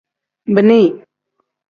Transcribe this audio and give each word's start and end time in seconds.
Bini. 0.53 0.81